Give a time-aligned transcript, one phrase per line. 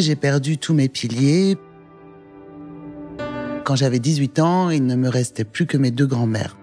[0.00, 1.58] J'ai perdu tous mes piliers.
[3.64, 6.56] Quand j'avais 18 ans, il ne me restait plus que mes deux grands-mères.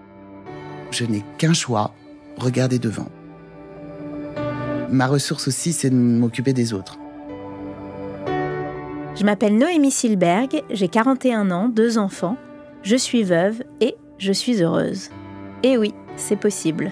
[0.90, 1.94] Je n'ai qu'un choix,
[2.38, 3.10] regarder devant.
[4.90, 6.98] Ma ressource aussi, c'est de m'occuper des autres.
[9.16, 12.38] Je m'appelle Noémie Silberg, j'ai 41 ans, deux enfants,
[12.82, 15.10] je suis veuve et je suis heureuse.
[15.62, 16.92] Et oui, c'est possible.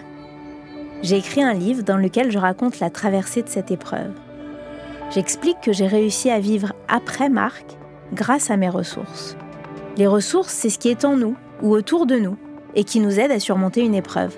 [1.01, 4.11] J'ai écrit un livre dans lequel je raconte la traversée de cette épreuve.
[5.11, 7.65] J'explique que j'ai réussi à vivre après Marc
[8.13, 9.37] grâce à mes ressources.
[9.97, 12.37] Les ressources, c'est ce qui est en nous ou autour de nous
[12.75, 14.35] et qui nous aide à surmonter une épreuve.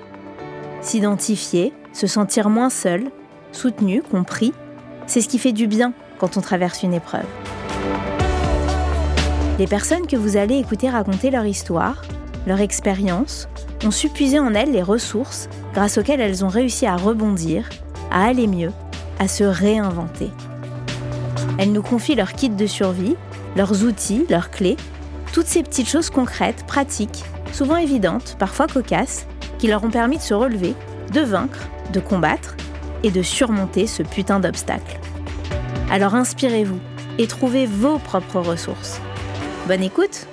[0.82, 3.06] S'identifier, se sentir moins seul,
[3.52, 4.54] soutenu, compris,
[5.08, 7.26] c'est ce qui fait du bien quand on traverse une épreuve.
[9.58, 12.04] Les personnes que vous allez écouter raconter leur histoire,
[12.46, 13.50] leur expérience,
[13.84, 17.68] ont su puiser en elles les ressources grâce auxquelles elles ont réussi à rebondir,
[18.12, 18.72] à aller mieux,
[19.20, 20.30] à se réinventer.
[21.58, 23.16] Elles nous confient leur kit de survie,
[23.56, 24.78] leurs outils, leurs clés,
[25.34, 30.22] toutes ces petites choses concrètes, pratiques, souvent évidentes, parfois cocasses, qui leur ont permis de
[30.22, 30.76] se relever,
[31.14, 32.56] de vaincre, de combattre
[33.04, 35.00] et de surmonter ce putain d'obstacle.
[35.90, 36.80] Alors inspirez-vous
[37.18, 39.00] et trouvez vos propres ressources.
[39.68, 40.28] Bonne écoute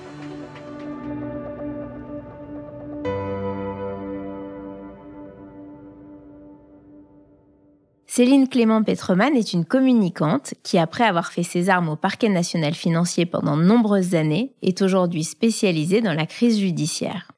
[8.16, 12.72] Céline Clément Petreman est une communicante qui, après avoir fait ses armes au parquet national
[12.72, 17.32] financier pendant de nombreuses années, est aujourd'hui spécialisée dans la crise judiciaire.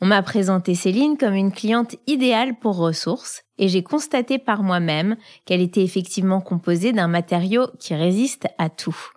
[0.00, 5.16] On m'a présenté Céline comme une cliente idéale pour ressources et j'ai constaté par moi-même
[5.44, 9.10] qu'elle était effectivement composée d'un matériau qui résiste à tout.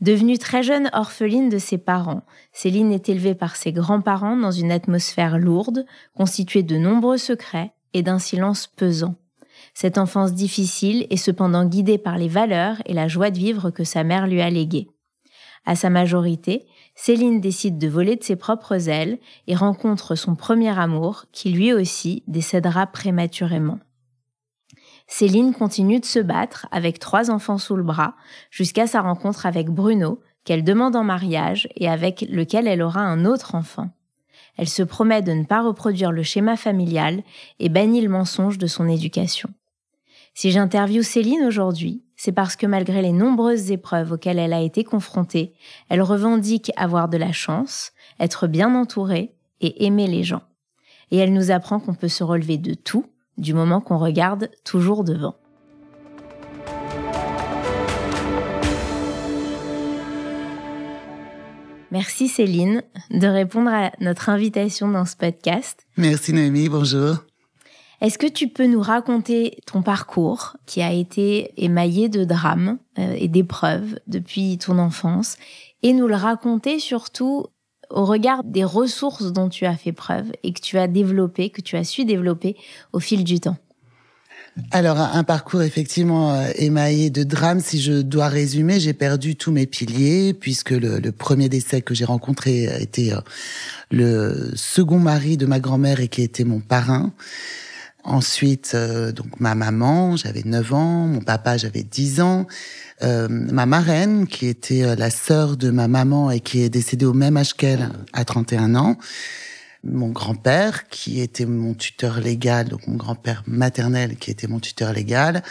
[0.00, 4.72] Devenue très jeune orpheline de ses parents, Céline est élevée par ses grands-parents dans une
[4.72, 5.84] atmosphère lourde,
[6.16, 9.16] constituée de nombreux secrets et d'un silence pesant.
[9.74, 13.82] Cette enfance difficile est cependant guidée par les valeurs et la joie de vivre que
[13.84, 14.88] sa mère lui a léguées.
[15.66, 19.18] À sa majorité, Céline décide de voler de ses propres ailes
[19.48, 23.80] et rencontre son premier amour qui lui aussi décédera prématurément.
[25.06, 28.14] Céline continue de se battre avec trois enfants sous le bras
[28.50, 33.24] jusqu'à sa rencontre avec Bruno, qu'elle demande en mariage et avec lequel elle aura un
[33.24, 33.90] autre enfant.
[34.56, 37.22] Elle se promet de ne pas reproduire le schéma familial
[37.58, 39.50] et bannit le mensonge de son éducation.
[40.36, 44.82] Si j'interviewe Céline aujourd'hui, c'est parce que malgré les nombreuses épreuves auxquelles elle a été
[44.82, 45.52] confrontée,
[45.88, 50.42] elle revendique avoir de la chance, être bien entourée et aimer les gens.
[51.12, 53.06] Et elle nous apprend qu'on peut se relever de tout
[53.38, 55.36] du moment qu'on regarde toujours devant.
[61.92, 65.86] Merci Céline de répondre à notre invitation dans ce podcast.
[65.96, 67.18] Merci Noémie, bonjour.
[68.00, 73.14] Est-ce que tu peux nous raconter ton parcours qui a été émaillé de drames euh,
[73.18, 75.36] et d'épreuves depuis ton enfance
[75.82, 77.46] et nous le raconter surtout
[77.90, 81.60] au regard des ressources dont tu as fait preuve et que tu as développé, que
[81.60, 82.56] tu as su développer
[82.92, 83.56] au fil du temps?
[84.70, 87.60] Alors, un parcours effectivement euh, émaillé de drames.
[87.60, 92.04] Si je dois résumer, j'ai perdu tous mes piliers puisque le, premier décès que j'ai
[92.04, 93.20] rencontré était euh,
[93.90, 97.12] le second mari de ma grand-mère et qui était mon parrain.
[98.04, 102.46] Ensuite, euh, donc ma maman, j'avais 9 ans, mon papa, j'avais 10 ans,
[103.02, 107.06] euh, ma marraine, qui était euh, la sœur de ma maman et qui est décédée
[107.06, 108.98] au même âge qu'elle, à 31 ans,
[109.84, 114.92] mon grand-père, qui était mon tuteur légal, donc mon grand-père maternel, qui était mon tuteur
[114.92, 115.42] légal.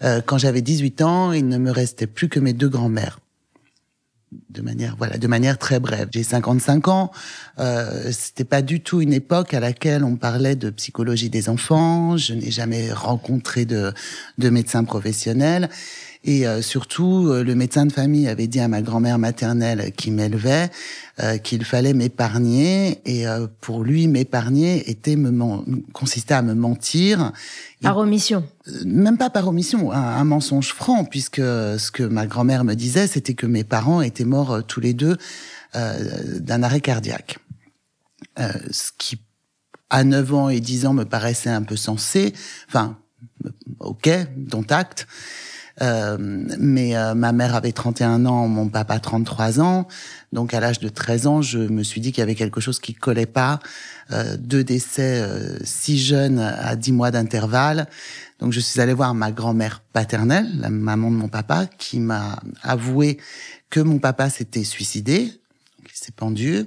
[0.00, 3.18] quand j'avais 18 ans, il ne me restait plus que mes deux grands-mères
[4.50, 6.08] de manière voilà de manière très brève.
[6.10, 7.10] J'ai 55 ans.
[7.58, 12.16] Euh, C'était pas du tout une époque à laquelle on parlait de psychologie des enfants.
[12.16, 13.92] Je n'ai jamais rencontré de
[14.38, 15.68] de médecin professionnel.
[16.26, 20.10] Et euh, surtout, euh, le médecin de famille avait dit à ma grand-mère maternelle qui
[20.10, 20.70] m'élevait
[21.20, 23.00] euh, qu'il fallait m'épargner.
[23.06, 23.24] Et
[23.60, 25.32] pour lui, m'épargner était me
[25.92, 27.32] consistait à me mentir.
[27.80, 28.44] Par omission.
[28.84, 33.34] Même pas par omission, un, mensonge franc, puisque ce que ma grand-mère me disait, c'était
[33.34, 35.16] que mes parents étaient morts tous les deux
[35.74, 37.38] d'un arrêt cardiaque.
[38.36, 39.20] ce qui,
[39.90, 42.34] à 9 ans et 10 ans, me paraissait un peu sensé.
[42.68, 42.98] Enfin,
[43.78, 45.06] ok, dont acte.
[45.82, 46.16] Euh,
[46.58, 49.86] mais euh, ma mère avait 31 ans, mon papa 33 ans.
[50.32, 52.78] Donc à l'âge de 13 ans, je me suis dit qu'il y avait quelque chose
[52.78, 53.60] qui collait pas.
[54.12, 57.86] Euh, deux décès euh, si jeunes à 10 mois d'intervalle.
[58.38, 62.38] Donc je suis allée voir ma grand-mère paternelle, la maman de mon papa, qui m'a
[62.62, 63.18] avoué
[63.70, 65.32] que mon papa s'était suicidé,
[65.84, 66.66] qu'il s'est pendu.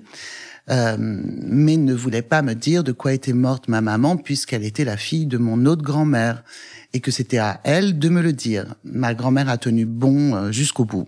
[0.69, 4.85] euh, mais ne voulait pas me dire de quoi était morte ma maman puisqu'elle était
[4.85, 6.43] la fille de mon autre grand-mère
[6.93, 8.75] et que c'était à elle de me le dire.
[8.83, 11.07] Ma grand-mère a tenu bon euh, jusqu'au bout.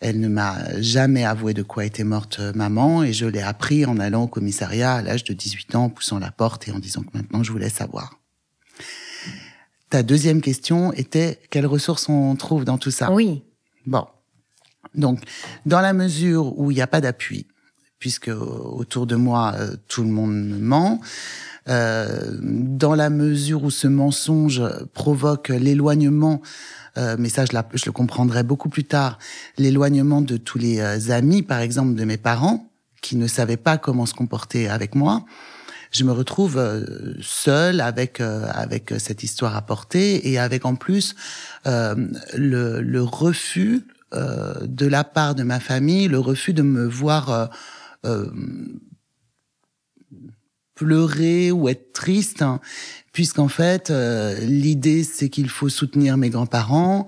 [0.00, 3.84] Elle ne m'a jamais avoué de quoi était morte euh, maman et je l'ai appris
[3.84, 6.78] en allant au commissariat à l'âge de 18 ans, en poussant la porte et en
[6.78, 8.18] disant que maintenant je voulais savoir.
[9.90, 13.12] Ta deuxième question était quelles ressources on trouve dans tout ça?
[13.12, 13.42] Oui.
[13.86, 14.06] Bon.
[14.94, 15.20] Donc,
[15.66, 17.46] dans la mesure où il n'y a pas d'appui,
[17.98, 21.00] puisque autour de moi, euh, tout le monde me ment,
[21.68, 24.62] euh, dans la mesure où ce mensonge
[24.94, 26.40] provoque l'éloignement,
[26.98, 29.18] euh, mais ça je, je, le comprendrai beaucoup plus tard,
[29.58, 32.70] l'éloignement de tous les euh, amis, par exemple de mes parents,
[33.02, 35.24] qui ne savaient pas comment se comporter avec moi,
[35.92, 41.14] je me retrouve euh, seule avec avec cette histoire à porter et avec en plus
[41.64, 47.50] le, le, refus de la part de ma famille, le refus de me voir
[50.80, 52.58] pleurer ou être triste, hein,
[53.12, 57.06] puisqu'en fait, euh, l'idée, c'est qu'il faut soutenir mes grands-parents.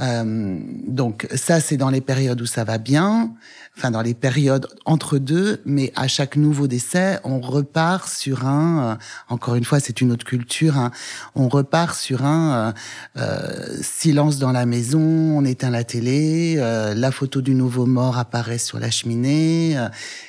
[0.00, 3.34] Euh, donc ça, c'est dans les périodes où ça va bien
[3.76, 8.92] enfin dans les périodes entre deux, mais à chaque nouveau décès, on repart sur un,
[8.92, 8.94] euh,
[9.28, 10.92] encore une fois, c'est une autre culture, hein,
[11.34, 12.72] on repart sur un euh,
[13.18, 18.58] euh, silence dans la maison, on éteint la télé, la photo du nouveau mort apparaît
[18.58, 19.76] sur la cheminée,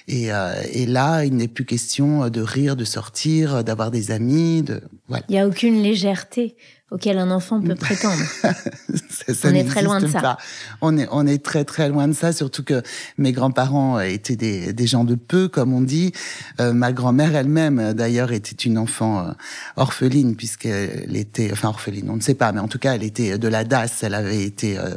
[0.07, 0.29] et,
[0.71, 5.23] et là, il n'est plus question de rire, de sortir, d'avoir des amis, de voilà.
[5.29, 6.55] Il n'y a aucune légèreté
[6.91, 8.21] auquel un enfant peut prétendre.
[9.43, 10.37] on est très loin de ça.
[10.81, 12.83] On est, on est très très loin de ça, surtout que
[13.17, 16.11] mes grands-parents étaient des, des gens de peu, comme on dit.
[16.59, 19.31] Euh, ma grand-mère elle-même, d'ailleurs, était une enfant euh,
[19.77, 23.37] orpheline, puisqu'elle était, enfin orpheline, on ne sait pas, mais en tout cas, elle était
[23.37, 24.91] de la DAS, elle avait été euh,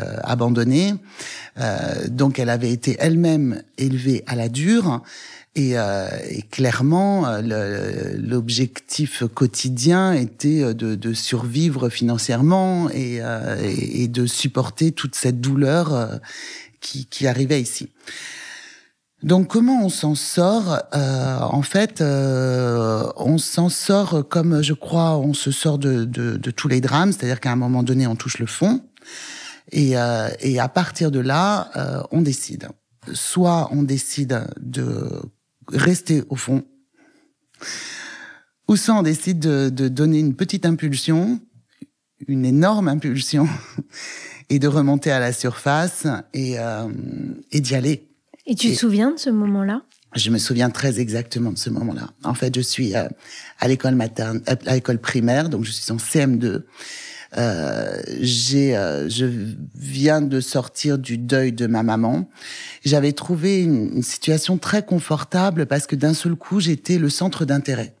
[0.00, 0.94] euh abandonnée.
[2.08, 5.02] donc, elle avait été elle-même élevée à la dure.
[5.56, 13.56] Et, euh, et, clairement, euh, l'objectif quotidien était euh, de, de survivre financièrement et, euh,
[13.62, 16.20] et, de supporter toute cette douleur
[16.80, 17.88] qui, qui arrivait ici.
[19.22, 25.16] Donc comment on s'en sort euh, En fait, euh, on s'en sort comme je crois
[25.18, 28.16] on se sort de, de, de tous les drames, c'est-à-dire qu'à un moment donné on
[28.16, 28.82] touche le fond
[29.72, 31.70] et, euh, et à partir de là
[32.10, 32.68] on décide.
[33.12, 35.22] Soit on décide de
[35.68, 36.64] rester au fond.
[38.68, 41.40] Ou soit on décide de, de donner une petite impulsion,
[42.26, 43.48] une énorme impulsion,
[44.50, 46.88] et de remonter à la surface et, euh,
[47.50, 48.08] et d'y aller.
[48.46, 49.82] Et tu te souviens de ce moment-là?
[50.14, 52.10] Je me souviens très exactement de ce moment-là.
[52.22, 53.08] En fait, je suis euh,
[53.58, 56.62] à l'école materne, à l'école primaire, donc je suis en CM2.
[57.36, 59.26] Euh, j'ai, euh, je
[59.74, 62.28] viens de sortir du deuil de ma maman.
[62.84, 67.94] J'avais trouvé une, situation très confortable parce que d'un seul coup, j'étais le centre d'intérêt.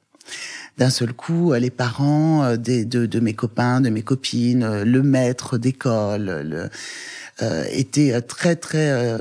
[0.78, 5.58] D'un seul coup, les parents euh, de, de, mes copains, de mes copines, le maître
[5.58, 6.68] d'école, le,
[7.42, 9.18] euh, étaient très très euh,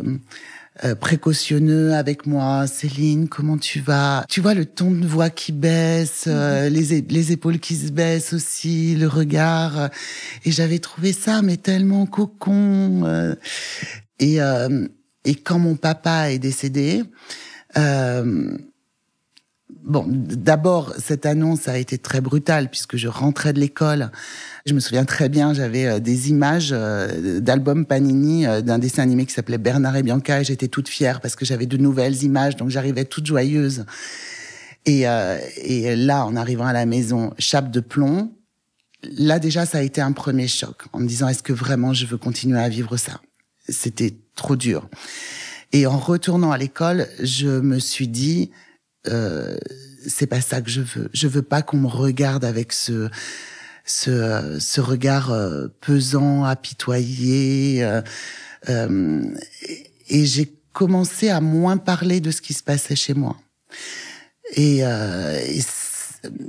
[1.00, 2.68] précautionneux avec moi.
[2.68, 4.26] Céline, comment tu vas?
[4.30, 6.74] Tu vois le ton de voix qui baisse, euh, mhm.
[6.74, 9.90] les, les épaules qui se baissent aussi, le regard.
[10.46, 13.04] Et j'avais trouvé ça mais tellement cocon.
[13.06, 13.36] Euh.
[14.20, 14.40] et
[15.26, 17.04] et quand mon papa est décédé.
[19.86, 24.12] Bon, d'abord, cette annonce a été très brutale puisque je rentrais de l'école.
[24.66, 29.04] Je me souviens très bien, j'avais euh, des images euh, d'albums Panini euh, d'un dessin
[29.04, 32.24] animé qui s'appelait Bernard et Bianca et j'étais toute fière parce que j'avais de nouvelles
[32.24, 33.86] images, donc j'arrivais toute joyeuse.
[34.86, 35.06] Et,
[35.62, 38.34] et là, en arrivant à la maison, chape de plomb,
[39.02, 42.06] là déjà, ça a été un premier choc en me disant est-ce que vraiment je
[42.06, 43.22] veux continuer à vivre ça?
[43.70, 44.90] C'était trop dur.
[45.72, 48.52] Et en retournant à l'école, je me suis dit
[49.08, 49.58] euh,
[50.08, 51.10] c'est pas ça que je veux.
[51.14, 53.10] Je veux pas qu'on me regarde avec ce
[53.86, 57.84] ce, ce regard euh, pesant, apitoyé.
[57.84, 58.02] Euh,
[58.70, 59.24] euh,
[60.08, 63.38] et, j'ai commencé à moins parler de ce qui se passait chez moi.
[64.56, 65.62] Et, et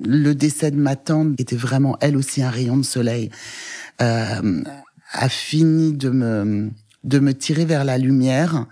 [0.05, 3.31] le décès de ma tante, qui était vraiment elle aussi un rayon de soleil,
[3.99, 6.71] a fini de me
[7.03, 8.67] de me tirer vers la lumière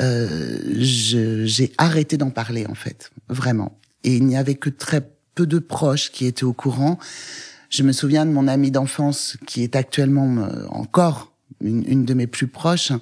[0.00, 3.78] euh, j'ai arrêté d'en parler en fait, vraiment.
[4.04, 6.98] Et il n'y avait que très peu de proches qui étaient au courant.
[7.70, 12.26] Je me souviens de mon amie d'enfance qui est actuellement euh, encore une, de mes
[12.26, 12.92] plus proches,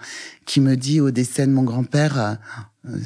[0.45, 2.39] qui me dit au décès de mon grand-père,
[2.87, 2.99] euh,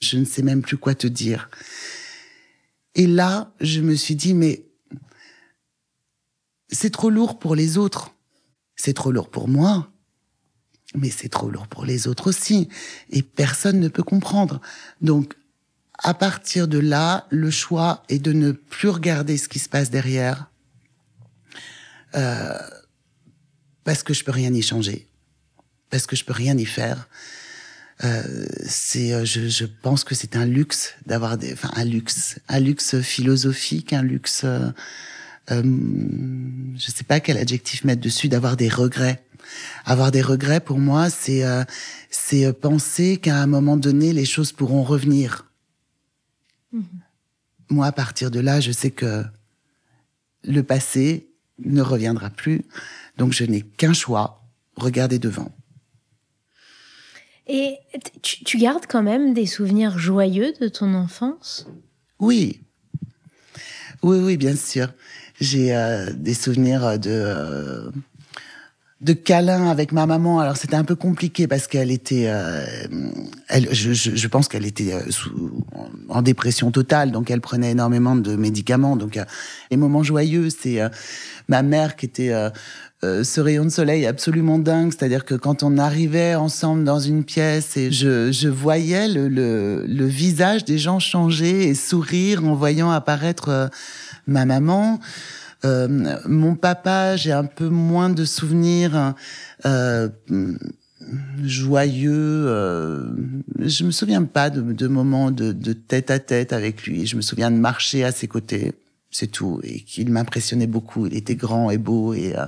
[0.00, 1.50] je ne sais même plus quoi te dire.
[2.94, 4.64] Et là, je me suis dit, mais
[6.68, 8.14] c'est trop lourd pour les autres.
[8.76, 9.89] C'est trop lourd pour moi.
[10.94, 12.68] Mais c'est trop lourd pour les autres aussi.
[13.10, 14.60] Et personne ne peut comprendre.
[15.00, 15.34] Donc,
[15.98, 19.90] à partir de là, le choix est de ne plus regarder ce qui se passe
[19.90, 20.50] derrière,
[22.14, 22.58] euh,
[23.84, 25.08] parce que je peux rien y changer,
[25.90, 27.08] parce que je peux rien y faire.
[28.02, 32.38] Euh, c'est, euh, je, je, pense que c'est un luxe d'avoir des, enfin un luxe,
[32.48, 34.70] un luxe philosophique, un luxe, euh,
[35.50, 39.22] euh je sais pas quel adjectif mettre dessus, d'avoir des regrets.
[39.84, 41.64] Avoir des regrets pour moi, c'est euh,
[42.10, 45.46] c'est penser qu'à un moment donné les choses pourront revenir.
[46.72, 46.82] Mmh.
[47.70, 49.24] Moi, à partir de là, je sais que
[50.44, 51.28] le passé
[51.58, 52.62] ne reviendra plus,
[53.16, 54.42] donc je n'ai qu'un choix
[54.76, 55.52] regarder devant.
[57.46, 57.78] Et
[58.22, 61.66] tu, gardes quand même des souvenirs joyeux de ton enfance?
[62.20, 62.60] Oui.
[64.02, 64.92] Oui, oui, bien sûr.
[65.40, 67.90] J'ai euh, des souvenirs de euh,
[69.00, 70.40] de câlins avec ma maman.
[70.40, 72.64] Alors c'était un peu compliqué parce qu'elle était, euh,
[73.50, 75.64] je, pense qu'elle était sous,
[76.08, 78.96] en dépression totale, donc elle prenait énormément de médicaments.
[78.96, 79.18] Donc
[79.70, 80.80] les moments joyeux, c'est
[81.48, 82.32] ma mère qui était
[83.02, 87.24] euh, ce rayon de soleil absolument dingue, c'est-à-dire que quand on arrivait ensemble dans une
[87.24, 92.90] pièce et je, je voyais le, le, visage des gens changer et sourire en voyant
[92.90, 93.68] apparaître euh,
[94.26, 95.00] ma maman.
[95.64, 99.14] Euh, mon papa, j'ai un peu moins de souvenirs
[99.66, 100.08] euh,
[101.42, 102.46] joyeux.
[102.46, 103.10] Euh,
[103.58, 107.06] je me souviens pas de, de moments de, de, tête à tête avec lui.
[107.06, 108.72] Je me souviens de marcher à ses côtés,
[109.10, 111.06] c'est tout, et qu'il m'impressionnait beaucoup.
[111.06, 112.46] Il était grand et beau et euh,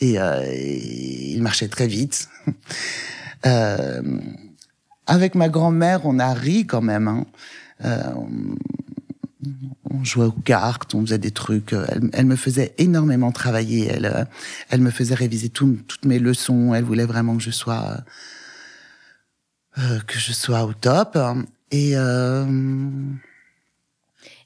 [0.00, 2.28] et, il marchait très vite.
[3.44, 4.00] Euh,
[5.08, 7.08] avec ma grand-mère, on a ri quand même.
[7.08, 7.26] Hein.
[7.84, 8.14] Euh,
[9.90, 11.74] on, jouait aux cartes, on faisait des trucs.
[12.12, 13.88] Elle, me faisait énormément travailler.
[13.88, 14.26] Elle,
[14.70, 16.74] elle me faisait réviser toutes mes leçons.
[16.74, 17.98] Elle voulait vraiment que je sois
[19.76, 21.18] que je sois au top.
[21.70, 21.96] Et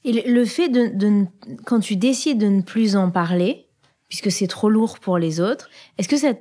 [0.07, 1.27] et le fait de, de,
[1.65, 3.67] quand tu décides de ne plus en parler,
[4.09, 5.69] puisque c'est trop lourd pour les autres.
[5.99, 6.33] Est-ce que ça,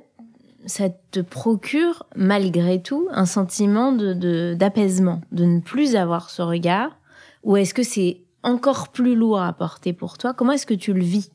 [0.66, 6.96] ça te procure malgré tout un sentiment de d'apaisement, de, ne plus avoir ce regard,
[7.42, 10.92] ou est-ce que c'est encore plus lourd à porter pour toi Comment est-ce que tu
[10.92, 11.30] le vis?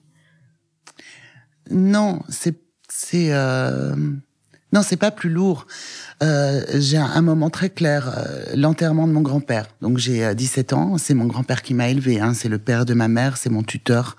[1.70, 3.96] Non, c'est c'est euh...
[4.74, 5.68] non, c'est pas plus lourd.
[6.24, 9.68] Euh, j'ai un, moment très clair, euh, l'enterrement de mon grand-père.
[9.82, 12.86] Donc j'ai 17 euh, ans, c'est mon grand-père qui m'a élevé, hein, c'est le père
[12.86, 14.16] de ma mère, c'est mon tuteur.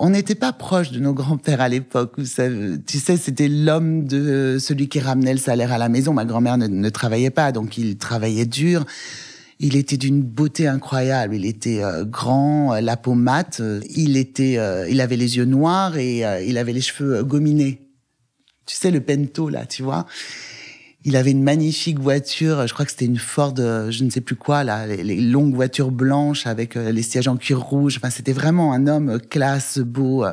[0.00, 2.14] On n'était pas proche de nos grands-pères à l'époque.
[2.16, 6.12] Tu sais, c'était l'homme de celui qui ramenait le salaire à la maison.
[6.12, 8.84] Ma grand-mère ne, travaillait pas, donc il travaillait dur.
[9.60, 11.34] Il était d'une beauté incroyable.
[11.34, 13.60] Il était euh, grand, euh, la peau mate.
[13.90, 17.88] Il était, euh, il avait les yeux noirs et il avait les cheveux gominés.
[18.66, 20.06] Tu sais le pento là, tu vois.
[21.04, 24.20] Il avait une magnifique voiture, je crois que c'était une Ford, euh, je ne sais
[24.20, 27.96] plus quoi, là, les, longues voitures blanches avec euh, les sièges en cuir rouge.
[27.98, 30.26] Enfin, c'était vraiment un homme classe, beau.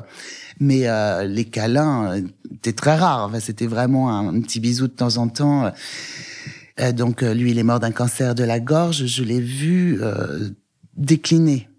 [0.60, 2.20] Mais euh, les câlins
[2.52, 3.28] étaient très rares.
[3.30, 5.72] Enfin, c'était vraiment un, petit bisou de temps en temps.
[6.94, 9.06] Donc, lui, il est mort d'un cancer de la gorge.
[9.06, 10.00] Je l'ai vu
[10.96, 11.70] décliner.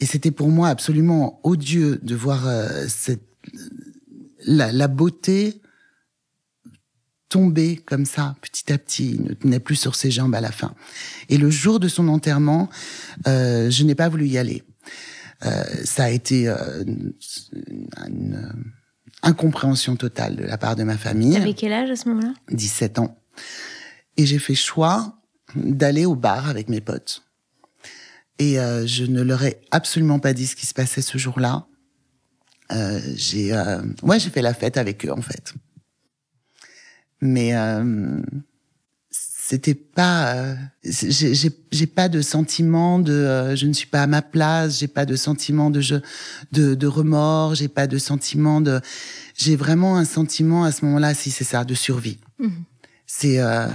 [0.00, 2.48] Et c'était pour moi absolument odieux de voir
[2.88, 3.22] cette
[4.46, 5.60] la, la beauté
[7.28, 9.16] tombé comme ça, petit à petit.
[9.16, 10.74] Il ne tenait plus sur ses jambes à la fin.
[11.28, 12.68] Et le jour de son enterrement,
[13.26, 14.62] euh, je n'ai pas voulu y aller.
[15.44, 16.84] Euh, ça a été euh,
[18.06, 18.52] une,
[19.22, 21.36] incompréhension totale de la part de ma famille.
[21.36, 22.34] Avec quel âge à ce moment-là?
[22.50, 23.18] 17 ans.
[24.18, 25.16] Et j'ai fait choix
[25.54, 27.24] d'aller au bar avec mes potes.
[28.38, 31.66] Et euh, je ne leur ai absolument pas dit ce qui se passait ce jour-là.
[32.72, 35.54] Euh, j'ai, euh, ouais, j'ai fait la fête avec eux en fait
[37.20, 38.20] mais euh,
[39.10, 44.22] c'était pas euh, j'ai pas de sentiment de euh, je ne suis pas à ma
[44.22, 45.96] place j'ai pas de sentiment de je
[46.52, 48.80] de, de remords j'ai pas de sentiment de
[49.36, 52.48] j'ai vraiment un sentiment à ce moment-là si c'est ça de survie mmh.
[53.06, 53.68] c'est euh,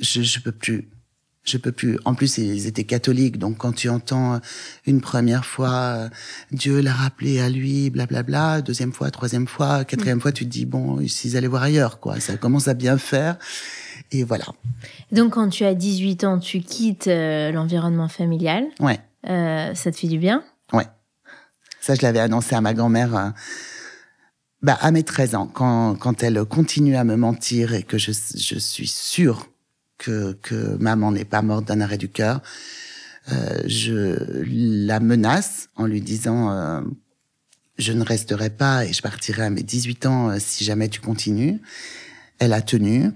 [0.00, 0.88] je je peux plus
[1.42, 1.98] je peux plus.
[2.04, 4.38] En plus, ils étaient catholiques, donc quand tu entends euh,
[4.86, 6.08] une première fois euh,
[6.52, 10.20] Dieu l'a rappelé à lui, blablabla, deuxième fois, troisième fois, quatrième mm.
[10.20, 12.20] fois, tu te dis bon, s'ils allaient voir ailleurs, quoi.
[12.20, 13.36] Ça commence à bien faire.
[14.12, 14.46] Et voilà.
[15.12, 18.64] Donc, quand tu as 18 ans, tu quittes euh, l'environnement familial.
[18.80, 19.00] Ouais.
[19.28, 20.42] Euh, ça te fait du bien?
[20.72, 20.86] Ouais.
[21.80, 23.32] Ça, je l'avais annoncé à ma grand-mère.
[24.62, 28.12] bah, à mes 13 ans, quand, quand elle continue à me mentir et que je,
[28.12, 29.49] je suis sûre
[30.00, 32.42] que, que maman n'est pas morte d'un arrêt du cœur,
[33.30, 34.16] euh, je
[34.86, 36.80] la menace en lui disant euh,
[37.78, 41.00] je ne resterai pas et je partirai à mes 18 ans euh, si jamais tu
[41.00, 41.60] continues.
[42.38, 43.10] Elle a tenu.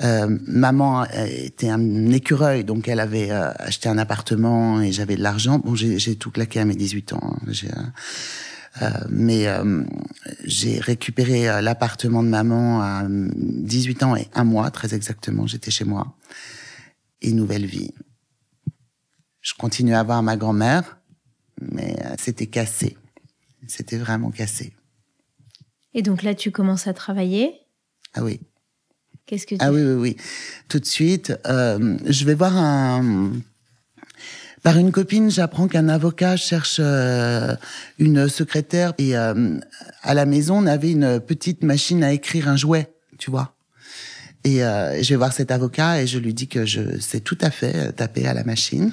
[0.00, 5.22] Euh, maman était un écureuil, donc elle avait euh, acheté un appartement et j'avais de
[5.22, 5.58] l'argent.
[5.58, 7.20] Bon, j'ai tout claqué à mes 18 ans.
[7.22, 7.92] Hein.
[8.82, 9.46] Euh, euh, mais
[10.44, 15.46] j'ai récupéré l'appartement de maman à 18 ans et un mois, très exactement.
[15.46, 16.16] J'étais chez moi.
[17.20, 17.92] Et nouvelle vie.
[19.40, 20.98] Je continue à voir ma grand-mère,
[21.60, 22.96] mais c'était cassé.
[23.66, 24.72] C'était vraiment cassé.
[25.94, 27.54] Et donc là, tu commences à travailler?
[28.14, 28.40] Ah oui.
[29.26, 30.16] Qu'est-ce que tu Ah oui, oui, oui.
[30.68, 33.32] Tout de suite, euh, je vais voir un...
[34.62, 37.54] Par une copine, j'apprends qu'un avocat cherche euh,
[37.98, 39.58] une secrétaire et euh,
[40.02, 43.54] à la maison, on avait une petite machine à écrire un jouet, tu vois.
[44.44, 47.38] Et euh, je vais voir cet avocat et je lui dis que je sais tout
[47.40, 48.92] à fait taper à la machine.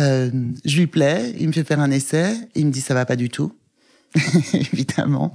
[0.00, 0.30] Euh,
[0.64, 3.16] je lui plais, il me fait faire un essai, il me dit ça va pas
[3.16, 3.52] du tout.
[4.54, 5.32] évidemment.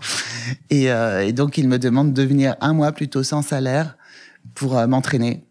[0.69, 3.97] Et, euh, et, donc, il me demande de venir un mois plus tôt sans salaire
[4.55, 5.43] pour euh, m'entraîner.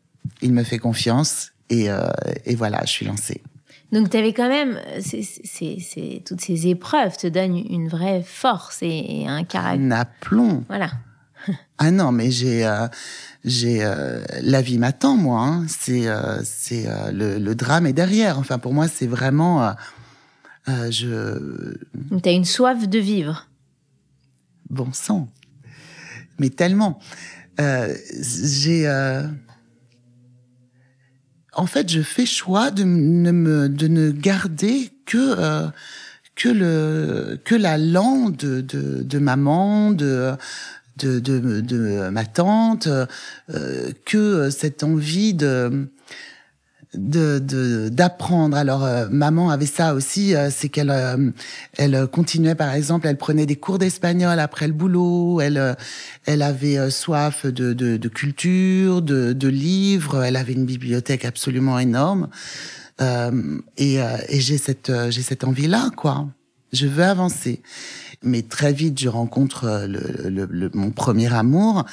[0.43, 2.09] Il me fait confiance et, euh,
[2.45, 3.43] et voilà, je suis lancée.
[3.93, 4.79] Donc, tu avais quand même,
[6.25, 9.87] toutes ces épreuves te donnent une vraie force et, un caractère.
[9.87, 10.65] Un aplomb.
[10.69, 10.91] Voilà.
[11.79, 12.87] ah non, mais j'ai, euh,
[13.45, 15.41] j'ai, euh, la vie m'attend, moi.
[15.41, 15.67] Hein.
[15.69, 16.07] C'est,
[16.45, 18.39] c'est le, le, drame est derrière.
[18.39, 19.75] Enfin, pour moi, c'est vraiment
[20.69, 21.77] euh, je.
[22.23, 23.49] Tu as une soif de vivre.
[24.71, 25.29] Bon sang.
[26.39, 26.99] Mais tellement.
[27.61, 28.87] Euh, j'ai.
[31.59, 35.69] Euh, en fait, je fais choix de ne, me, de ne garder que.
[36.35, 40.37] que le que la lande de, de, de maman de
[40.99, 42.89] de, de, de ma tante
[44.05, 45.89] que cette envie de
[46.95, 48.57] de d'apprendre.
[48.57, 51.31] Alors euh, maman avait ça aussi, euh, c'est qu'elle euh,
[51.77, 55.77] elle continuait par exemple, elle prenait des cours d'espagnol après le boulot, elle
[56.25, 61.79] elle avait soif de, de, de culture, de, de, livres, elle avait une bibliothèque absolument
[61.79, 62.29] énorme
[63.77, 66.29] et, et j'ai cette j'ai cette envie là quoi.
[66.73, 67.63] Je veux avancer.
[68.23, 71.85] Mais très vite, je rencontre le, le, le mon premier amour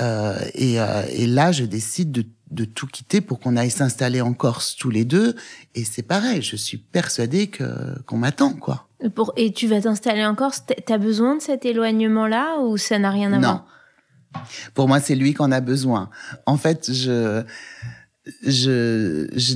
[0.00, 4.76] et, et là, je décide de de tout quitter pour qu'on aille s'installer en Corse
[4.76, 5.34] tous les deux.
[5.74, 7.64] Et c'est pareil, je suis persuadée que
[8.02, 8.88] qu'on m'attend, quoi.
[9.14, 13.10] Pour, et tu vas t'installer en Corse, t'as besoin de cet éloignement-là ou ça n'a
[13.10, 13.54] rien à voir?
[13.54, 14.40] Non.
[14.74, 16.08] Pour moi, c'est lui qu'on a besoin.
[16.46, 17.42] En fait, je,
[18.46, 19.54] je, je,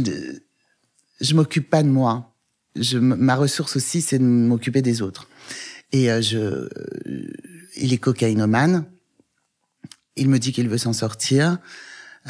[1.21, 2.35] je m'occupe pas de moi.
[2.75, 5.29] Je, ma ressource aussi, c'est de m'occuper des autres.
[5.93, 6.69] Et euh, je,
[7.77, 8.85] il est cocaïnomane.
[10.17, 11.59] Il me dit qu'il veut s'en sortir.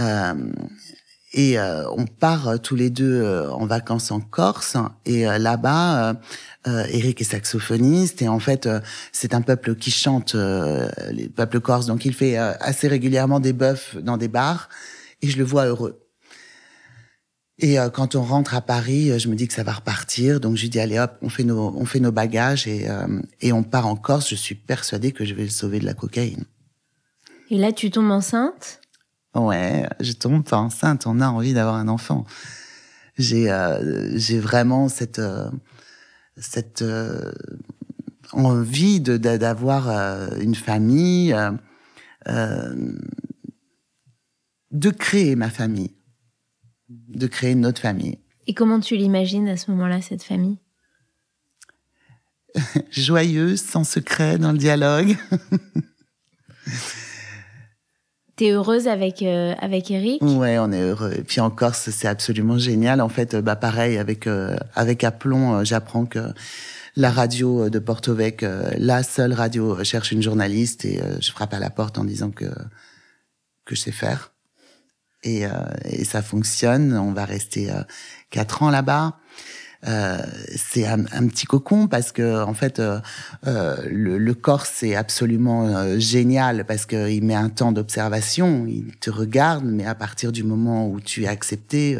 [0.00, 0.34] Euh,
[1.32, 4.76] et euh, on part tous les deux euh, en vacances en Corse.
[5.04, 6.14] Et là-bas,
[6.66, 8.22] Eric est saxophoniste.
[8.22, 8.68] Et en fait,
[9.12, 10.34] c'est un peuple qui chante,
[11.10, 11.86] les peuples corses.
[11.86, 14.68] Donc il fait assez régulièrement des bœufs dans des bars.
[15.22, 16.02] Et je le vois heureux.
[17.58, 20.40] Et quand on rentre à Paris, je me dis que ça va repartir.
[20.40, 22.88] Donc je lui dis allez hop, on fait nos, on fait nos bagages et,
[23.40, 24.28] et on part en Corse.
[24.28, 26.44] Je suis persuadée que je vais le sauver de la cocaïne.
[27.50, 28.80] Et là, tu tombes enceinte?
[29.36, 32.24] Ouais, je tombe pas enceinte, on a envie d'avoir un enfant.
[33.18, 35.50] J'ai euh, j'ai vraiment cette euh,
[36.38, 37.32] cette euh,
[38.32, 39.88] envie de d'avoir
[40.40, 41.36] une famille,
[44.70, 45.94] de créer ma famille,
[46.88, 48.18] de créer notre famille.
[48.46, 50.58] Et comment tu l'imagines à ce moment-là cette famille?
[52.90, 55.16] Joyeuse, sans secret dans le dialogue.
[58.36, 61.14] T'es heureuse avec euh, avec Eric Ouais, on est heureux.
[61.16, 63.00] Et puis en Corse, c'est absolument génial.
[63.00, 66.18] En fait, bah pareil avec euh, avec aplomb, euh, j'apprends que
[66.96, 68.44] la radio de Porto Vec,
[68.78, 72.46] la seule radio cherche une journaliste et je frappe à la porte en disant que
[73.66, 74.32] que je sais faire.
[75.22, 75.42] Et,
[75.84, 76.96] et ça fonctionne.
[76.96, 77.70] On va rester
[78.30, 79.18] quatre ans là-bas.
[79.86, 80.18] Euh,
[80.56, 82.98] c'est un, petit cocon parce que en fait euh,
[83.46, 89.10] euh, le, le, Corse c'est absolument génial parce qu'il met un temps d'observation, il te
[89.10, 91.98] regarde, mais à partir du moment où tu es accepté,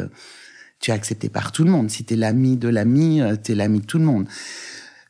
[0.79, 1.89] tu es accepté par tout le monde.
[1.89, 4.25] Si tu es l'ami de l'ami, tu es l'ami de tout le monde.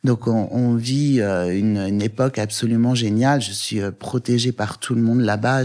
[0.04, 3.42] Donc on, on vit une, une, époque absolument géniale.
[3.42, 5.64] Je suis protégée par tout le monde là-bas.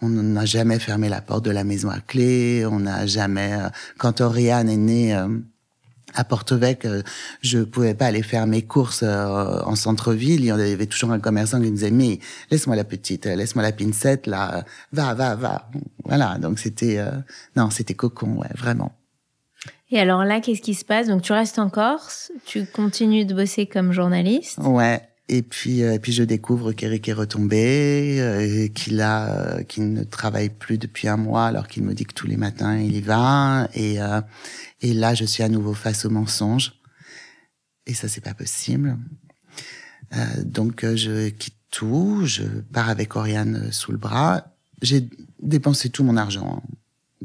[0.00, 2.64] on n'a jamais fermé la porte de la maison à clé.
[2.66, 3.52] On n'a jamais.
[3.98, 5.14] Quand Oriane est née
[6.14, 7.02] à Porto-Vec, euh,
[7.40, 10.40] je pouvais pas aller faire mes courses euh, en centre-ville.
[10.40, 12.18] Il y avait toujours un commerçant qui me disait mais
[12.50, 15.70] laisse-moi la petite, laisse-moi la pincette là, va, va, va.
[16.04, 17.10] Voilà, donc c'était euh,
[17.56, 18.92] non, c'était cocon, ouais, vraiment.
[19.90, 21.06] Et alors là, qu'est-ce qui se passe?
[21.06, 24.58] Donc tu restes en Corse, tu continues de bosser comme journaliste.
[24.58, 25.02] Ouais.
[25.28, 30.02] Et puis, euh, puis je découvre qu'Eric est retombé, euh, qu'il a, euh, qu'il ne
[30.02, 33.00] travaille plus depuis un mois, alors qu'il me dit que tous les matins il y
[33.00, 33.68] va.
[33.74, 33.98] Et,
[34.80, 36.74] et là, je suis à nouveau face au mensonge.
[37.86, 38.98] Et ça, c'est pas possible.
[40.44, 42.22] donc, je quitte tout.
[42.24, 44.44] Je pars avec Oriane sous le bras.
[44.82, 45.08] J'ai
[45.40, 46.62] dépensé tout mon argent.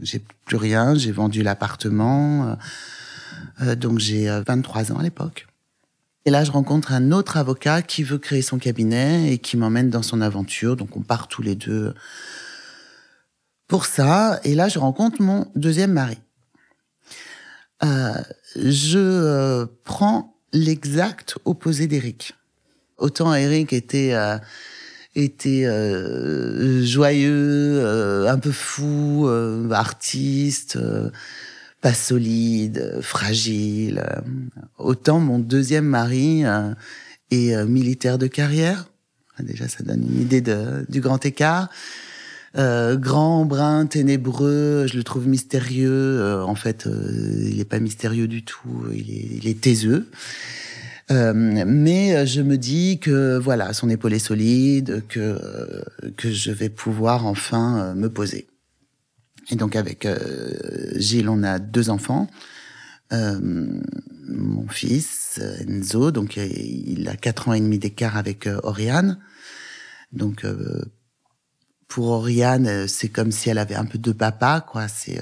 [0.01, 0.95] J'ai plus rien.
[0.95, 2.57] J'ai vendu l'appartement.
[3.77, 5.47] donc, j'ai 23 ans à l'époque.
[6.27, 9.89] Et là, je rencontre un autre avocat qui veut créer son cabinet et qui m'emmène
[9.89, 10.75] dans son aventure.
[10.75, 11.93] Donc, on part tous les deux
[13.69, 14.41] pour ça.
[14.43, 16.17] Et là, je rencontre mon deuxième mari.
[17.81, 18.11] Euh,
[18.57, 22.35] je euh, prends l'exact opposé d'Eric.
[22.97, 24.37] Autant Eric était euh,
[25.15, 25.63] était
[26.83, 29.29] joyeux, un peu fou,
[29.71, 30.77] artiste
[31.81, 34.03] pas solide, fragile.
[34.77, 36.73] Autant mon deuxième mari euh,
[37.31, 38.89] est euh, militaire de carrière.
[39.37, 40.41] Ah, déjà, ça donne une idée
[40.89, 41.69] du grand écart.
[42.57, 45.91] Euh, grand, brun, ténébreux, je le trouve mystérieux.
[45.91, 48.85] Euh, en fait, il n'est pas mystérieux du tout.
[48.91, 50.07] Il est, il est taiseux.
[51.11, 55.37] mais je me dis que voilà, son épaule est solide, que
[56.17, 58.47] que je vais pouvoir enfin me poser.
[59.49, 60.17] Et donc avec euh,
[60.95, 62.27] Gilles, on a deux enfants.
[63.13, 63.39] Euh,
[64.27, 69.19] mon fils Enzo, donc euh, il a quatre ans et demi d'écart avec Oriane.
[70.11, 70.45] Donc
[71.87, 74.87] pour Oriane, c'est comme si elle avait un peu de papa, quoi.
[74.87, 75.21] C'est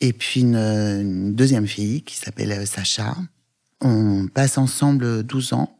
[0.00, 3.16] et puis une, une, deuxième fille qui s'appelle Sacha.
[3.80, 5.78] On passe ensemble 12 ans.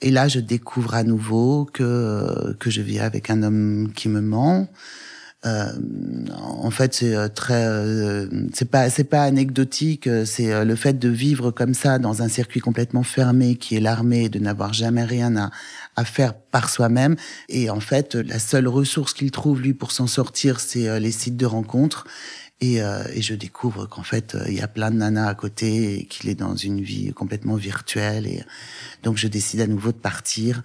[0.00, 4.20] Et là, je découvre à nouveau que que je vis avec un homme qui me
[4.20, 4.68] ment,
[5.46, 5.72] euh,
[6.32, 10.08] en fait, c'est euh, très, euh, c'est pas, c'est pas anecdotique.
[10.24, 14.28] C'est le fait de vivre comme ça dans un circuit complètement fermé, qui est l'armée,
[14.28, 15.50] de n'avoir jamais rien à,
[15.96, 17.16] à faire par soi-même.
[17.48, 21.36] Et en fait, la seule ressource qu'il trouve lui pour s'en sortir, c'est les sites
[21.36, 22.06] de rencontres.
[22.60, 26.06] Et, et je découvre qu'en fait, il y a plein de nanas à côté, et
[26.06, 28.26] qu'il est dans une vie complètement virtuelle.
[28.26, 28.42] Et
[29.02, 30.62] donc, je décide à nouveau de partir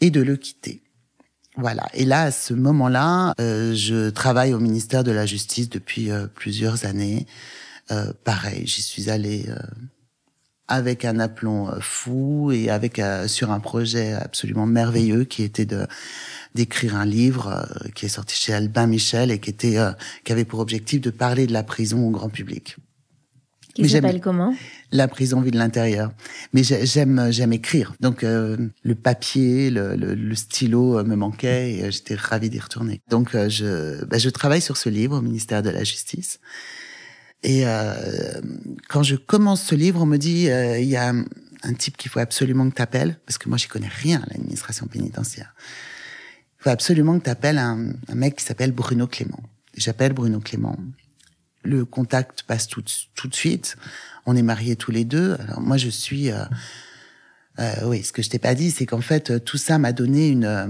[0.00, 0.82] et de le quitter.
[1.58, 1.88] Voilà.
[1.92, 6.28] Et là, à ce moment-là, euh, je travaille au ministère de la Justice depuis euh,
[6.28, 7.26] plusieurs années.
[7.90, 9.46] Euh, pareil, j'y suis allée
[10.68, 15.86] avec un aplomb fou et avec sur un projet absolument merveilleux qui était de
[16.54, 19.78] d'écrire un livre qui est sorti chez Albin Michel et qui était
[20.24, 22.76] qui avait pour objectif de parler de la prison au grand public.
[23.84, 24.54] Qui s'appelle comment?
[24.90, 26.10] La prison vue de l'intérieur.
[26.52, 27.94] Mais j'aime j'aime écrire.
[28.00, 32.50] Donc euh, le papier, le, le, le, stylo euh, me manquait et euh, j'étais ravie
[32.50, 33.00] d'y retourner.
[33.08, 36.40] Donc je bah, je travaille sur ce livre au ministère de la Justice.
[37.44, 38.40] Et euh,
[38.88, 40.48] quand je commence ce livre, on me dit
[40.80, 43.68] il y a un, type qu'il faut absolument que tu appelles parce que moi j'y
[43.68, 45.54] connais rien à l'administration pénitentiaire.
[46.58, 49.40] Il faut absolument que tu appelles un, un mec qui s'appelle Bruno Clément.
[49.76, 50.76] J'appelle Bruno Clément
[51.68, 53.76] le contact passe tout, de suite.
[54.26, 55.36] On est mariés tous les deux.
[55.40, 56.30] Alors moi, je suis...
[56.30, 56.44] Euh,
[57.58, 60.28] euh, oui, ce que je t'ai pas dit, c'est qu'en fait, tout ça m'a donné
[60.28, 60.66] une euh,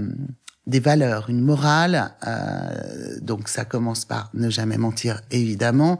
[0.65, 2.11] des valeurs, une morale.
[2.27, 5.99] Euh, donc ça commence par ne jamais mentir, évidemment,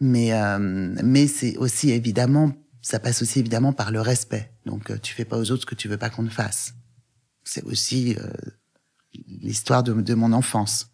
[0.00, 0.58] mais euh,
[1.02, 4.52] mais c'est aussi évidemment, ça passe aussi évidemment par le respect.
[4.64, 6.74] Donc tu fais pas aux autres ce que tu veux pas qu'on te fasse.
[7.44, 8.16] C'est aussi
[9.26, 10.91] l'histoire de, de mon enfance.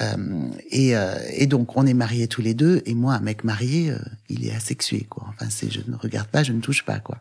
[0.00, 2.82] Euh, et, euh, et, donc, on est mariés tous les deux.
[2.86, 5.24] Et moi, un mec marié, euh, il est asexué, quoi.
[5.28, 7.18] Enfin, c'est je ne regarde pas, je ne touche pas, quoi.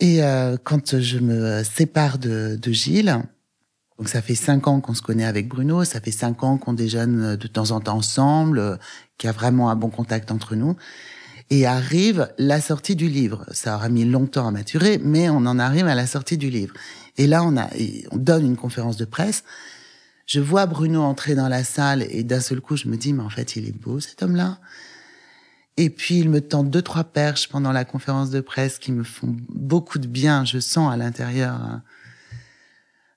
[0.00, 0.20] Et
[0.64, 3.22] quand je me sépare de, de, Gilles,
[3.96, 6.74] donc ça fait cinq ans qu'on se connaît avec Bruno, ça fait cinq ans qu'on
[6.74, 8.78] déjeune de temps en temps ensemble,
[9.16, 10.76] qu'il y a vraiment un bon contact entre nous.
[11.48, 13.46] Et arrive la sortie du livre.
[13.52, 16.74] Ça aura mis longtemps à maturer, mais on en arrive à la sortie du livre.
[17.16, 17.70] Et là, on a,
[18.10, 19.44] on donne une conférence de presse
[20.26, 23.22] je vois Bruno entrer dans la salle et d'un seul coup, je me dis, mais
[23.22, 24.58] en fait, il est beau, cet homme-là.
[25.76, 29.02] Et puis, il me tend deux, trois perches pendant la conférence de presse qui me
[29.02, 30.44] font beaucoup de bien.
[30.44, 31.82] Je sens à l'intérieur hein,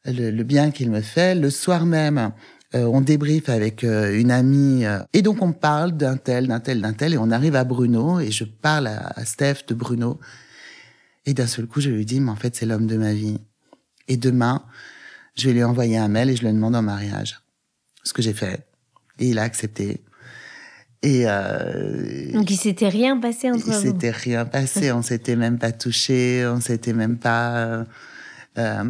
[0.06, 1.36] le, bien qu'il me fait.
[1.36, 2.32] Le soir même,
[2.74, 4.86] euh, on débriefe avec euh, une amie.
[4.86, 7.14] Euh, et donc, on parle d'un tel, d'un tel, d'un tel.
[7.14, 10.20] Et on arrive à Bruno et je parle à, à Steph de Bruno.
[11.26, 13.40] Et d'un seul coup, je lui dis, mais en fait, c'est l'homme de ma vie.
[14.08, 14.64] Et demain,
[15.38, 17.40] je vais lui envoyer un mail et je le demande en mariage.
[18.04, 18.66] Ce que j'ai fait.
[19.20, 20.02] Et il a accepté.
[21.04, 23.72] Et euh, donc il s'était rien passé entre vous.
[23.72, 24.92] Il s'était rien passé.
[24.92, 26.46] on s'était même pas touché.
[26.48, 27.58] On s'était même pas.
[27.58, 27.84] Euh,
[28.58, 28.84] euh,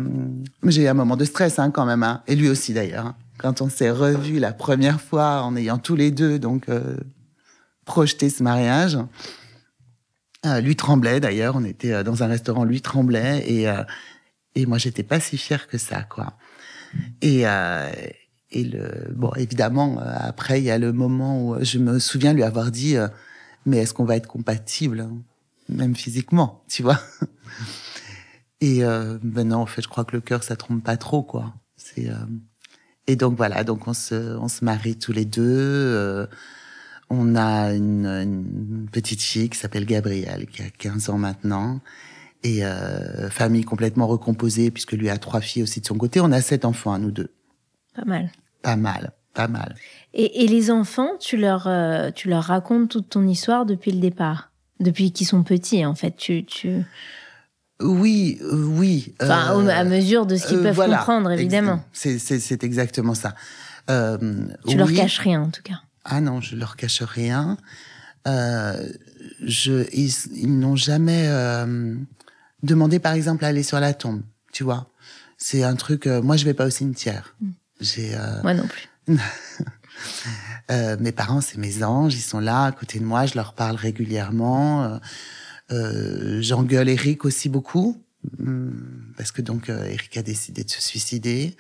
[0.64, 2.04] j'ai eu un moment de stress hein, quand même.
[2.04, 2.24] Hein.
[2.28, 3.08] Et lui aussi d'ailleurs.
[3.08, 3.16] Hein.
[3.38, 6.98] Quand on s'est revus la première fois en ayant tous les deux donc euh,
[7.86, 8.98] projeté ce mariage.
[10.62, 11.58] lui tremblait d'ailleurs.
[11.58, 13.68] On était dans un restaurant, lui tremblait et
[14.62, 16.38] et moi j'étais pas si fière que ça, quoi.
[17.22, 17.44] Et
[18.52, 22.44] et le bon évidemment après il y a le moment où je me souviens lui
[22.44, 22.96] avoir dit
[23.66, 25.18] mais est-ce qu'on va être compatible hein,
[25.70, 27.00] même physiquement, tu vois
[28.62, 31.22] Et euh, ben non, en fait, je crois que le cœur, ça trompe pas trop,
[31.22, 31.54] quoi.
[32.00, 32.14] Euh...
[33.08, 35.44] et donc voilà, donc on se on se marie tous les deux.
[35.46, 36.28] Euh,
[37.10, 41.82] on a une, petite fille qui s'appelle Gabrielle, qui a 15 ans maintenant.
[42.44, 46.22] Et euh, famille complètement recomposée, puisque lui a trois filles aussi de son côté.
[46.22, 47.34] On a sept enfants, à nous deux.
[47.96, 48.32] Pas mal.
[48.62, 49.76] Pas mal, pas mal.
[50.14, 54.00] Et, et les enfants, tu leur, euh, tu leur racontes toute ton histoire depuis le
[54.00, 54.52] départ?
[54.80, 56.16] Depuis qu'ils sont petits, en fait.
[56.16, 56.84] Tu, tu...
[57.82, 59.16] Oui, euh, oui.
[59.22, 61.84] Enfin, euh, à mesure de ce qu'ils peuvent voilà, comprendre, évidemment.
[61.92, 63.34] C'est exactement ça.
[63.90, 64.18] Euh,
[64.68, 64.76] tu oui.
[64.76, 65.82] leur caches rien, en tout cas.
[66.06, 67.58] Ah non, je leur cache rien.
[68.28, 68.88] Euh,
[69.44, 71.28] je, ils, ils n'ont jamais
[72.64, 74.22] euh, demandé, par exemple, à aller sur la tombe.
[74.52, 74.88] Tu vois,
[75.38, 76.08] c'est un truc.
[76.08, 77.36] Euh, moi, je vais pas au cimetière.
[77.42, 77.50] Mm.
[77.80, 78.16] J'ai.
[78.42, 78.90] moi non plus.
[81.00, 82.16] mes parents, c'est mes anges.
[82.16, 83.26] Ils sont là à côté de moi.
[83.26, 85.00] Je leur parle régulièrement.
[85.72, 88.02] Euh, J'engueule Eric aussi beaucoup
[88.40, 91.56] hum, parce que donc euh, Eric a décidé de se suicider.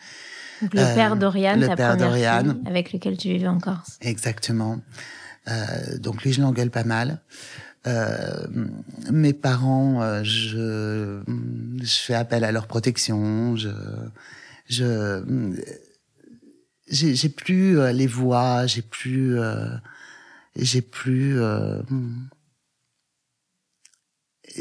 [0.61, 3.97] Donc le père euh, d'Oriane, ta père première fille, avec lequel tu vivais en Corse.
[4.01, 4.79] Exactement.
[5.49, 7.21] Euh, donc lui, je l'engueule pas mal.
[7.87, 8.47] Euh,
[9.11, 11.21] mes parents, euh, je,
[11.81, 13.55] je fais appel à leur protection.
[13.55, 13.69] Je,
[14.67, 15.55] je,
[16.89, 19.37] j'ai plus les voix, j'ai plus,
[20.55, 21.39] j'ai plus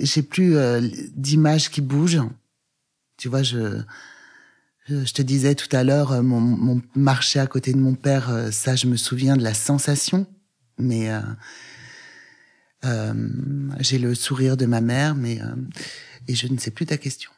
[0.03, 0.81] j'ai plus euh,
[1.15, 2.23] d'images qui bougent.
[3.17, 3.81] Tu vois, je,
[4.89, 8.31] je te disais tout à l'heure, euh, mon, mon marché à côté de mon père,
[8.31, 10.27] euh, ça, je me souviens de la sensation,
[10.79, 11.25] mais euh, euh,
[13.81, 15.38] j'ai le sourire de ma mère, mais
[16.29, 17.31] et je ne sais plus ta question.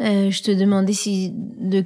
[0.00, 1.84] je te demandais si de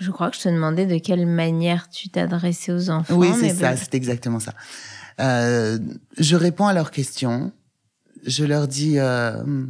[0.00, 3.14] je crois que je te demandais de quelle manière tu t'adressais aux enfants.
[3.14, 3.76] Oui, c'est ça, ben...
[3.76, 4.52] c'est exactement ça.
[5.20, 5.78] Euh,
[6.18, 7.52] je réponds à leurs questions
[8.26, 9.66] je leur dis, euh,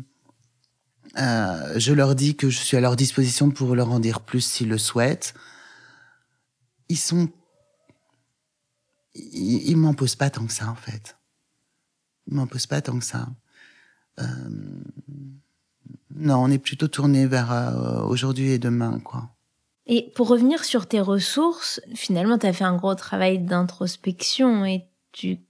[1.19, 4.41] euh, je leur dis que je suis à leur disposition pour leur en dire plus
[4.41, 5.35] s'ils le souhaitent.
[6.89, 7.29] Ils sont,
[9.15, 11.17] ils, ils m'en posent pas tant que ça en fait.
[12.27, 13.29] M'en posent pas tant que ça.
[14.21, 14.25] Euh,
[16.15, 19.31] non, on est plutôt tourné vers euh, aujourd'hui et demain, quoi.
[19.87, 24.87] Et pour revenir sur tes ressources, finalement, tu as fait un gros travail d'introspection et
[25.13, 25.41] tu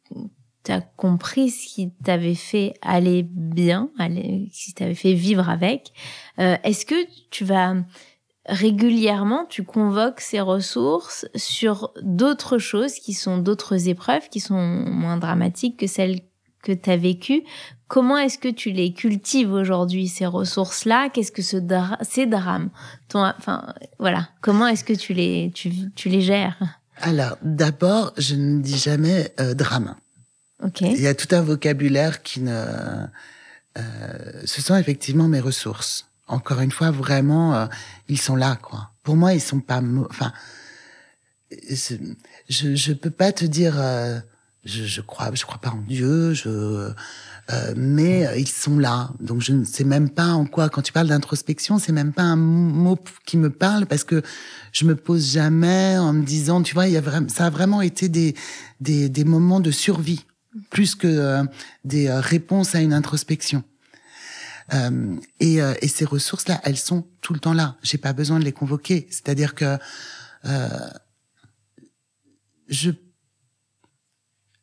[0.68, 5.92] as compris ce qui t'avait fait aller bien, aller, ce qui t'avait fait vivre avec.
[6.40, 7.76] Euh, Est-ce que tu vas
[8.46, 15.16] régulièrement, tu convoques ces ressources sur d'autres choses qui sont d'autres épreuves qui sont moins
[15.16, 16.20] dramatiques que celles
[16.64, 17.44] que tu as vécues
[17.94, 21.10] Comment est-ce que tu les cultives aujourd'hui, ces ressources-là?
[21.10, 22.70] Qu'est-ce que ce dra ces drames
[23.08, 24.30] Ton, Enfin, voilà.
[24.40, 26.56] Comment est-ce que tu les, tu, tu les gères?
[27.02, 29.94] Alors, d'abord, je ne dis jamais euh, drame.
[30.62, 30.92] Okay.
[30.92, 33.06] Il y a tout un vocabulaire qui ne...
[33.76, 36.08] Euh, ce sont effectivement mes ressources.
[36.26, 37.66] Encore une fois, vraiment, euh,
[38.08, 38.90] ils sont là, quoi.
[39.02, 39.80] Pour moi, ils sont pas...
[40.10, 40.32] Enfin,
[41.50, 41.94] je
[42.48, 43.74] je peux pas te dire...
[44.64, 49.10] Euh, je, je crois je crois pas en Dieu, je euh, mais ils sont là.
[49.20, 52.22] Donc je ne sais même pas en quoi quand tu parles d'introspection, c'est même pas
[52.22, 54.22] un mot qui me parle parce que
[54.72, 57.50] je me pose jamais en me disant tu vois, il y a vraiment ça a
[57.50, 58.34] vraiment été des
[58.80, 60.24] des des moments de survie
[60.70, 61.44] plus que euh,
[61.84, 63.64] des euh, réponses à une introspection.
[64.72, 67.76] Euh, et, euh, et, ces ressources-là, elles sont tout le temps là.
[67.82, 69.06] J'ai pas besoin de les convoquer.
[69.10, 69.76] C'est-à-dire que
[70.46, 70.68] euh,
[72.68, 72.90] je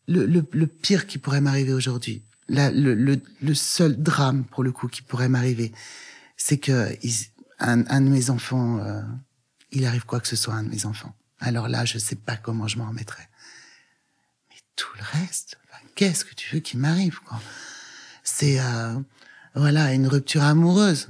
[0.07, 4.71] le, le, le, pire qui pourrait m'arriver aujourd'hui, le, le, le, seul drame pour le
[4.71, 5.71] coup qui pourrait m'arriver,
[6.37, 6.95] c'est que
[7.59, 9.01] un, un, de mes enfants, euh,
[9.71, 11.15] il arrive quoi que ce soit à un de mes enfants.
[11.39, 13.23] Alors là, je sais pas comment je m'en remettrai.
[14.49, 15.57] Mais tout le reste,
[15.95, 17.39] qu'est-ce que tu veux qu'il m'arrive quoi?
[18.23, 18.99] C'est euh,
[19.55, 21.09] voilà une rupture amoureuse.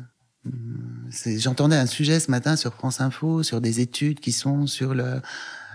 [1.38, 5.22] J'entendais un sujet ce matin sur France Info sur des études qui sont sur le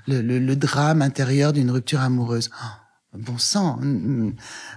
[0.06, 2.50] le, le, le drame intérieur d'une rupture amoureuse.
[2.62, 2.66] Oh,
[3.18, 3.80] bon sang,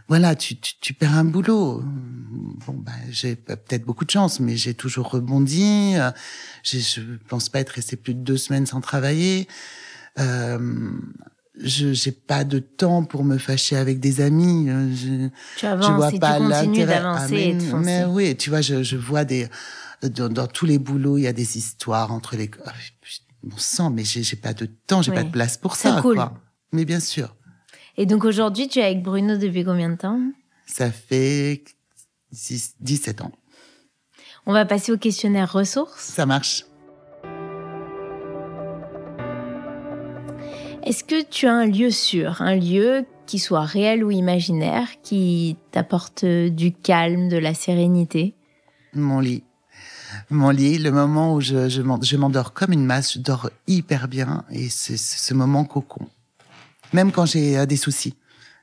[0.07, 1.83] voilà, tu, tu, tu, perds un boulot.
[2.65, 5.95] Bon, ben, j'ai peut-être beaucoup de chance, mais j'ai toujours rebondi.
[6.63, 9.47] Je pense pas être resté plus de deux semaines sans travailler.
[10.19, 10.91] Euh,
[11.61, 14.69] je j'ai pas de temps pour me fâcher avec des amis.
[14.69, 17.85] Euh, je, tu avances je vois et pas tu continues d'avancer ah, foncer.
[17.85, 19.47] Mais oui, tu vois, je, je vois des
[20.01, 22.49] dans, dans, tous les boulots, il y a des histoires entre les.
[22.65, 22.69] Oh,
[23.43, 25.17] bon sang, mais j'ai pas de temps, j'ai oui.
[25.17, 26.01] pas de place pour ça.
[26.01, 26.15] Cool.
[26.15, 26.33] Quoi.
[26.71, 27.35] Mais bien sûr.
[28.01, 30.21] Et donc aujourd'hui, tu es avec Bruno depuis combien de temps?
[30.65, 31.65] Ça fait
[32.31, 33.33] 17 ans.
[34.45, 35.99] On va passer au questionnaire ressources.
[35.99, 36.63] Ça marche.
[40.83, 45.57] Est-ce que tu as un lieu sûr, un lieu qui soit réel ou imaginaire, qui
[45.71, 48.33] t'apporte du calme, de la sérénité?
[48.93, 49.43] Mon lit.
[50.29, 54.45] Mon lit, le moment où je, je m'endors comme une masse, je dors hyper bien
[54.51, 56.07] et c'est ce moment cocon.
[56.93, 58.15] Même quand j'ai euh, des soucis,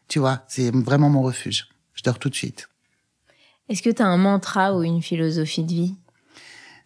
[0.08, 1.68] tu vois, c'est vraiment mon refuge.
[1.94, 2.68] Je dors tout de suite.
[3.68, 5.94] Est-ce que tu as un mantra ou une philosophie de vie?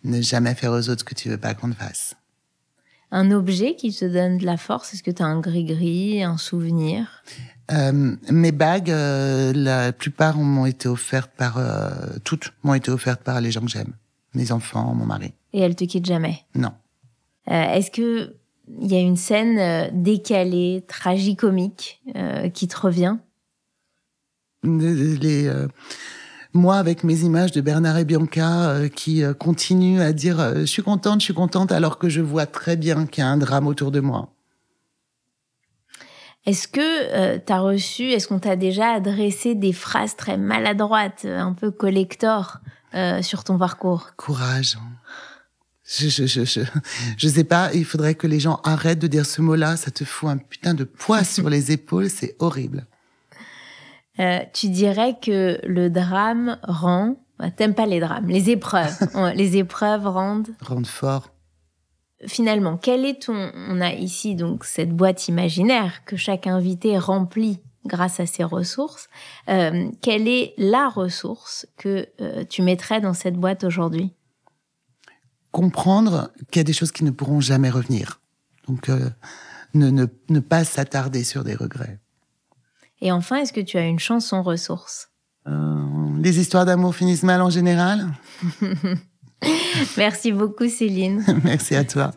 [0.04, 2.14] Ne jamais faire aux autres ce que tu veux pas qu'on te fasse.
[3.10, 4.94] Un objet qui te donne de la force?
[4.94, 7.22] Est-ce que tu as un gris-gris, un souvenir?
[7.72, 11.90] Euh, mes bagues, euh, la plupart m'ont été offertes par euh,
[12.24, 13.92] toutes m'ont été offertes par les gens que j'aime,
[14.34, 15.34] mes enfants, mon mari.
[15.52, 16.44] Et elles te quittent jamais?
[16.54, 16.72] Non.
[17.46, 18.36] Est-ce que
[18.78, 22.02] il y a une scène décalée, tragicomique,
[22.54, 23.16] qui te revient?
[24.62, 25.50] Les,
[26.52, 31.20] moi, avec mes images de Bernard et Bianca, qui continuent à dire je suis contente,
[31.20, 33.90] je suis contente, alors que je vois très bien qu'il y a un drame autour
[33.90, 34.28] de moi.
[36.46, 41.26] Est-ce que euh, tu as reçu, est-ce qu'on t'a déjà adressé des phrases très maladroites,
[41.26, 42.60] un peu collector
[42.94, 44.12] euh, sur ton parcours?
[44.16, 44.78] Courage.
[45.98, 46.60] Je, je, je,
[47.16, 50.04] je, sais pas, il faudrait que les gens arrêtent de dire ce mot-là, ça te
[50.04, 52.86] fout un putain de poids sur les épaules, c'est horrible.
[54.20, 57.16] Euh, tu dirais que le drame rend,
[57.56, 58.96] t'aimes pas les drames, les épreuves,
[59.34, 60.54] les épreuves rendent...
[60.60, 61.30] Rendent fort
[62.26, 63.50] finalement, quel est ton...
[63.54, 69.08] On a ici donc cette boîte imaginaire que chaque invité remplit grâce à ses ressources.
[69.48, 74.12] Euh, quelle est la ressource que euh, tu mettrais dans cette boîte aujourd'hui?
[75.52, 78.20] Comprendre qu'il y a des choses qui ne pourront jamais revenir.
[78.68, 79.10] Donc, euh,
[79.74, 81.98] ne, ne, ne, pas s'attarder sur des regrets.
[83.00, 85.08] Et enfin, est-ce que tu as une chanson ressource?
[86.18, 88.06] Les histoires d'amour finissent mal en général?
[89.96, 91.24] Merci beaucoup Céline.
[91.44, 92.12] Merci à toi.